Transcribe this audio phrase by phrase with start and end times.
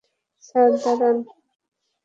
[0.43, 1.17] Sir, দাঁড়ান।